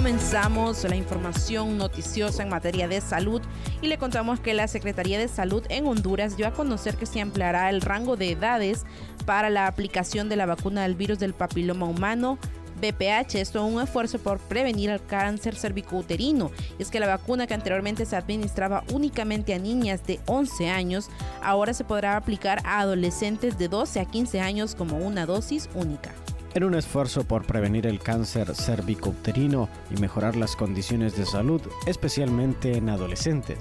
Comenzamos 0.07 0.85
la 0.85 0.95
información 0.95 1.79
noticiosa 1.79 2.45
en 2.45 2.49
materia 2.49 2.87
de 2.87 3.01
salud 3.01 3.43
y 3.83 3.89
le 3.89 3.99
contamos 3.99 4.39
que 4.39 4.55
la 4.55 4.69
Secretaría 4.69 5.19
de 5.19 5.27
Salud 5.27 5.65
en 5.69 5.85
Honduras 5.85 6.37
dio 6.37 6.47
a 6.47 6.53
conocer 6.53 6.95
que 6.95 7.07
se 7.07 7.21
ampliará 7.21 7.71
el 7.71 7.81
rango 7.81 8.15
de 8.15 8.31
edades 8.31 8.87
para 9.25 9.51
la 9.51 9.67
aplicación 9.67 10.29
de 10.29 10.37
la 10.37 10.47
vacuna 10.47 10.83
del 10.83 10.95
virus 10.95 11.19
del 11.19 11.35
papiloma 11.35 11.87
humano 11.87 12.39
BPH. 12.81 13.35
Esto 13.35 13.67
es 13.67 13.75
un 13.75 13.83
esfuerzo 13.83 14.21
por 14.21 14.39
prevenir 14.39 14.91
el 14.91 15.05
cáncer 15.05 15.57
cervicouterino. 15.57 16.53
Es 16.79 16.93
que 16.93 17.01
la 17.01 17.09
vacuna 17.09 17.49
que 17.49 17.55
anteriormente 17.55 18.07
se 18.07 18.15
administraba 18.15 18.85
únicamente 18.93 19.55
a 19.55 19.59
niñas 19.59 20.07
de 20.07 20.21
11 20.27 20.69
años, 20.69 21.11
ahora 21.43 21.75
se 21.75 21.83
podrá 21.83 22.17
aplicar 22.17 22.61
a 22.65 22.79
adolescentes 22.79 23.59
de 23.59 23.67
12 23.67 23.99
a 23.99 24.05
15 24.05 24.41
años 24.41 24.77
como 24.77 24.99
una 24.99 25.27
dosis 25.27 25.69
única 25.75 26.13
en 26.57 26.65
un 26.65 26.75
esfuerzo 26.75 27.25
por 27.25 27.45
prevenir 27.45 27.87
el 27.87 28.01
cáncer 28.01 28.55
cervicouterino 28.55 29.69
y 29.91 30.01
mejorar 30.01 30.37
las 30.37 30.57
condiciones 30.57 31.17
de 31.17 31.27
salud, 31.27 31.61
especialmente 31.87 32.77
en 32.77 32.89
adolescentes. 32.89 33.59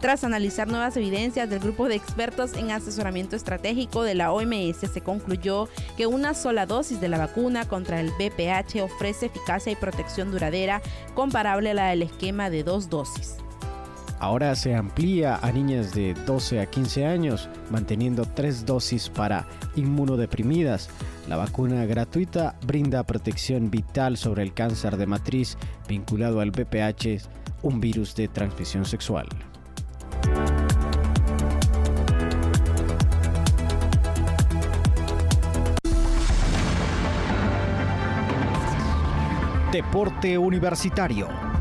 Tras 0.00 0.22
analizar 0.22 0.68
nuevas 0.68 0.96
evidencias 0.98 1.48
del 1.48 1.60
grupo 1.60 1.88
de 1.88 1.94
expertos 1.94 2.54
en 2.54 2.70
asesoramiento 2.70 3.36
estratégico 3.36 4.02
de 4.02 4.14
la 4.14 4.32
OMS, 4.32 4.76
se 4.92 5.00
concluyó 5.00 5.68
que 5.96 6.06
una 6.06 6.34
sola 6.34 6.66
dosis 6.66 7.00
de 7.00 7.08
la 7.08 7.16
vacuna 7.16 7.66
contra 7.66 8.00
el 8.00 8.10
BPH 8.10 8.82
ofrece 8.82 9.26
eficacia 9.26 9.72
y 9.72 9.76
protección 9.76 10.30
duradera 10.30 10.82
comparable 11.14 11.70
a 11.70 11.74
la 11.74 11.88
del 11.88 12.02
esquema 12.02 12.50
de 12.50 12.64
dos 12.64 12.90
dosis. 12.90 13.36
Ahora 14.24 14.56
se 14.56 14.74
amplía 14.74 15.38
a 15.42 15.52
niñas 15.52 15.92
de 15.92 16.14
12 16.14 16.58
a 16.58 16.64
15 16.64 17.04
años, 17.04 17.50
manteniendo 17.70 18.24
tres 18.24 18.64
dosis 18.64 19.10
para 19.10 19.46
inmunodeprimidas. 19.76 20.88
La 21.28 21.36
vacuna 21.36 21.84
gratuita 21.84 22.56
brinda 22.66 23.02
protección 23.02 23.70
vital 23.70 24.16
sobre 24.16 24.42
el 24.42 24.54
cáncer 24.54 24.96
de 24.96 25.06
matriz 25.06 25.58
vinculado 25.86 26.40
al 26.40 26.52
BPH, 26.52 27.20
un 27.60 27.82
virus 27.82 28.14
de 28.14 28.28
transmisión 28.28 28.86
sexual. 28.86 29.26
Deporte 39.70 40.38
Universitario. 40.38 41.53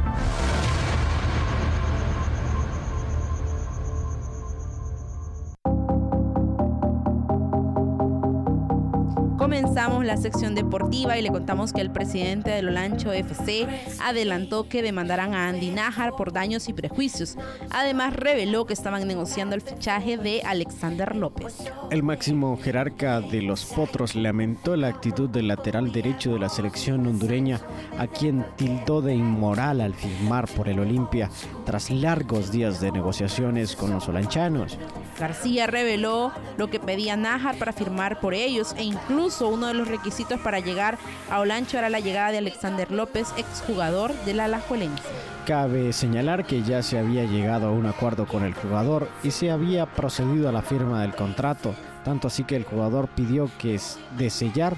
Comenzamos 9.54 10.04
la 10.04 10.18
sección 10.18 10.56
deportiva 10.56 11.16
y 11.16 11.22
le 11.22 11.30
contamos 11.30 11.74
que 11.74 11.82
el 11.82 11.92
presidente 11.92 12.50
del 12.50 12.70
Olancho 12.70 13.14
FC 13.14 13.68
adelantó 14.04 14.68
que 14.68 14.82
demandarán 14.82 15.36
a 15.36 15.48
Andy 15.48 15.70
Najar 15.70 16.16
por 16.16 16.34
daños 16.34 16.68
y 16.70 16.74
prejuicios. 16.74 17.38
Además, 17.70 18.16
reveló 18.16 18.66
que 18.66 18.74
estaban 18.74 19.08
negociando 19.08 19.54
el 19.54 19.62
fichaje 19.62 20.18
de 20.18 20.42
Alexander 20.42 21.16
López. 21.16 21.72
El 21.92 22.02
máximo 22.02 22.58
jerarca 22.58 23.22
de 23.22 23.44
los 23.44 23.64
Potros 23.66 24.16
lamentó 24.16 24.76
la 24.76 24.88
actitud 24.88 25.30
del 25.30 25.50
lateral 25.50 25.92
derecho 25.92 26.34
de 26.34 26.40
la 26.40 26.50
selección 26.50 27.06
hondureña, 27.06 27.62
a 28.00 28.08
quien 28.08 28.44
tildó 28.56 29.04
de 29.04 29.14
inmoral 29.14 29.82
al 29.82 29.94
firmar 29.94 30.48
por 30.48 30.68
el 30.68 30.80
Olimpia 30.80 31.30
tras 31.64 31.92
largos 31.92 32.52
días 32.52 32.82
de 32.82 32.92
negociaciones 32.92 33.76
con 33.76 33.92
los 33.92 34.10
olanchanos. 34.10 34.80
García 35.20 35.68
reveló 35.68 36.32
lo 36.58 36.70
que 36.70 36.80
pedía 36.80 37.16
Najar 37.16 37.58
para 37.58 37.74
firmar 37.74 38.20
por 38.20 38.34
ellos 38.34 38.74
e 38.78 38.84
incluso 38.84 39.48
uno 39.48 39.68
de 39.68 39.74
los 39.74 39.88
requisitos 39.88 40.40
para 40.40 40.60
llegar 40.60 40.98
a 41.30 41.40
Olancho 41.40 41.78
era 41.78 41.90
la 41.90 42.00
llegada 42.00 42.32
de 42.32 42.40
Alexander 42.40 42.92
López, 42.92 43.28
exjugador 43.38 44.14
de 44.26 44.34
la 44.34 44.46
Alajuelense. 44.46 45.04
Cabe 45.46 45.94
señalar 45.94 46.46
que 46.46 46.64
ya 46.64 46.82
se 46.82 46.98
había 46.98 47.26
llegado 47.26 47.68
a 47.68 47.72
un 47.72 47.86
acuerdo 47.86 48.26
con 48.26 48.44
el 48.44 48.54
jugador 48.54 49.10
y 49.24 49.32
se 49.32 49.52
había 49.52 49.86
procedido 49.86 50.50
a 50.50 50.54
la 50.54 50.62
firma 50.62 51.02
del 51.02 51.16
contrato, 51.16 51.76
tanto 52.06 52.28
así 52.28 52.44
que 52.44 52.56
el 52.56 52.64
jugador 52.64 53.10
pidió 53.10 53.50
que 53.58 53.80
de 54.18 54.30
sellar 54.30 54.78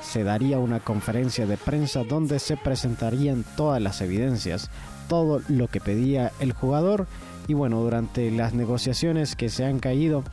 se 0.00 0.22
daría 0.22 0.58
una 0.58 0.80
conferencia 0.80 1.46
de 1.46 1.56
prensa 1.56 2.04
donde 2.04 2.38
se 2.38 2.56
presentarían 2.56 3.44
todas 3.56 3.80
las 3.80 4.02
evidencias, 4.02 4.70
todo 5.08 5.40
lo 5.48 5.68
que 5.68 5.80
pedía 5.80 6.32
el 6.40 6.52
jugador 6.52 7.06
y 7.46 7.54
bueno, 7.54 7.80
durante 7.80 8.30
las 8.30 8.54
negociaciones 8.54 9.36
que 9.36 9.48
se 9.48 9.64
han 9.64 9.78
caído, 9.78 10.24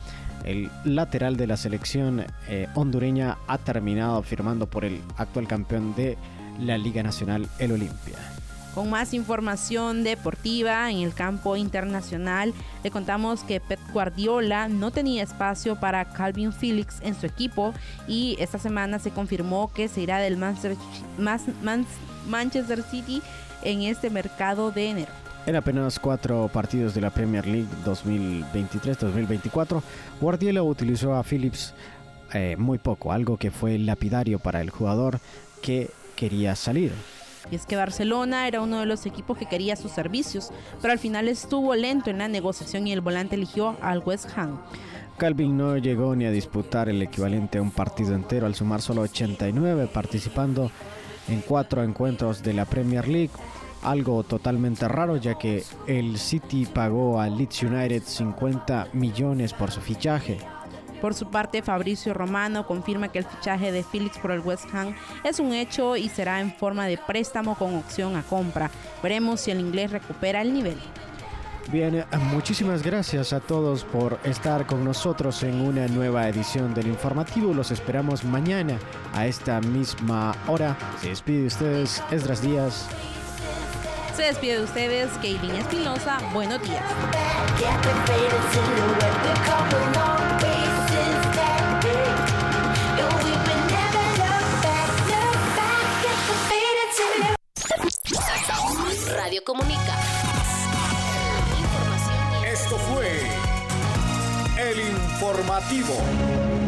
el 0.44 0.70
lateral 0.84 1.36
de 1.36 1.46
la 1.46 1.56
selección 1.56 2.24
eh, 2.48 2.68
hondureña 2.74 3.38
ha 3.46 3.58
terminado 3.58 4.22
firmando 4.22 4.68
por 4.68 4.84
el 4.84 5.00
actual 5.16 5.46
campeón 5.46 5.94
de 5.94 6.16
la 6.58 6.78
Liga 6.78 7.02
Nacional, 7.02 7.48
el 7.58 7.72
Olimpia. 7.72 8.16
Con 8.74 8.88
más 8.88 9.12
información 9.12 10.02
deportiva 10.02 10.90
en 10.90 10.98
el 10.98 11.12
campo 11.12 11.56
internacional, 11.56 12.54
le 12.82 12.90
contamos 12.90 13.44
que 13.44 13.60
Pep 13.60 13.78
Guardiola 13.92 14.68
no 14.68 14.90
tenía 14.90 15.22
espacio 15.22 15.78
para 15.78 16.06
Calvin 16.06 16.54
Felix 16.54 16.96
en 17.02 17.14
su 17.14 17.26
equipo 17.26 17.74
y 18.08 18.34
esta 18.38 18.58
semana 18.58 18.98
se 18.98 19.10
confirmó 19.10 19.70
que 19.74 19.88
se 19.88 20.00
irá 20.00 20.20
del 20.20 20.38
Manchester 20.38 20.78
City 22.90 23.20
en 23.62 23.82
este 23.82 24.08
mercado 24.08 24.70
de 24.70 24.88
enero. 24.88 25.12
En 25.44 25.56
apenas 25.56 25.98
cuatro 25.98 26.48
partidos 26.52 26.94
de 26.94 27.00
la 27.00 27.10
Premier 27.10 27.44
League 27.46 27.66
2023-2024, 27.84 29.82
Guardiola 30.20 30.62
utilizó 30.62 31.14
a 31.14 31.24
Phillips 31.24 31.74
eh, 32.32 32.54
muy 32.56 32.78
poco, 32.78 33.10
algo 33.10 33.36
que 33.36 33.50
fue 33.50 33.76
lapidario 33.76 34.38
para 34.38 34.60
el 34.60 34.70
jugador 34.70 35.18
que 35.60 35.90
quería 36.14 36.54
salir. 36.54 36.92
Y 37.50 37.56
es 37.56 37.66
que 37.66 37.74
Barcelona 37.74 38.46
era 38.46 38.60
uno 38.60 38.78
de 38.78 38.86
los 38.86 39.04
equipos 39.04 39.36
que 39.36 39.46
quería 39.46 39.74
sus 39.74 39.90
servicios, 39.90 40.52
pero 40.80 40.92
al 40.92 41.00
final 41.00 41.26
estuvo 41.26 41.74
lento 41.74 42.08
en 42.10 42.18
la 42.18 42.28
negociación 42.28 42.86
y 42.86 42.92
el 42.92 43.00
volante 43.00 43.34
eligió 43.34 43.76
al 43.82 43.98
West 43.98 44.28
Ham. 44.36 44.60
Calvin 45.18 45.56
no 45.56 45.76
llegó 45.76 46.14
ni 46.14 46.24
a 46.24 46.30
disputar 46.30 46.88
el 46.88 47.02
equivalente 47.02 47.58
a 47.58 47.62
un 47.62 47.72
partido 47.72 48.14
entero 48.14 48.46
al 48.46 48.54
sumar 48.54 48.80
solo 48.80 49.02
89 49.02 49.88
participando 49.92 50.70
en 51.28 51.40
cuatro 51.40 51.82
encuentros 51.82 52.44
de 52.44 52.52
la 52.54 52.64
Premier 52.64 53.08
League 53.08 53.30
algo 53.82 54.22
totalmente 54.22 54.88
raro 54.88 55.16
ya 55.16 55.34
que 55.34 55.64
el 55.86 56.18
City 56.18 56.66
pagó 56.66 57.20
a 57.20 57.28
Leeds 57.28 57.62
United 57.62 58.02
50 58.04 58.88
millones 58.92 59.52
por 59.52 59.70
su 59.70 59.80
fichaje. 59.80 60.38
Por 61.00 61.14
su 61.14 61.30
parte, 61.30 61.62
Fabricio 61.62 62.14
Romano 62.14 62.64
confirma 62.64 63.08
que 63.08 63.18
el 63.18 63.24
fichaje 63.24 63.72
de 63.72 63.82
Felix 63.82 64.18
por 64.18 64.30
el 64.30 64.38
West 64.38 64.66
Ham 64.72 64.94
es 65.24 65.40
un 65.40 65.52
hecho 65.52 65.96
y 65.96 66.08
será 66.08 66.40
en 66.40 66.52
forma 66.54 66.86
de 66.86 66.96
préstamo 66.96 67.56
con 67.56 67.74
opción 67.74 68.14
a 68.14 68.22
compra. 68.22 68.70
Veremos 69.02 69.40
si 69.40 69.50
el 69.50 69.58
inglés 69.58 69.90
recupera 69.90 70.42
el 70.42 70.54
nivel. 70.54 70.78
Bien, 71.70 72.04
muchísimas 72.32 72.82
gracias 72.82 73.32
a 73.32 73.40
todos 73.40 73.84
por 73.84 74.18
estar 74.24 74.66
con 74.66 74.84
nosotros 74.84 75.42
en 75.42 75.60
una 75.60 75.88
nueva 75.88 76.28
edición 76.28 76.72
del 76.72 76.86
informativo. 76.88 77.52
Los 77.52 77.72
esperamos 77.72 78.24
mañana 78.24 78.78
a 79.12 79.26
esta 79.26 79.60
misma 79.60 80.36
hora. 80.46 80.76
Se 81.00 81.08
despide 81.08 81.40
de 81.40 81.46
ustedes 81.46 82.02
Esdras 82.10 82.42
Díaz. 82.42 82.88
Se 84.14 84.24
despide 84.24 84.58
de 84.58 84.64
ustedes 84.64 85.10
Kaylin 85.22 85.56
Espinosa. 85.56 86.18
Buenos 86.34 86.60
días. 86.62 86.82
Radio 99.16 99.44
Comunica. 99.44 99.96
Esto 102.44 102.76
fue 102.76 103.22
el 104.58 104.80
informativo. 104.80 106.61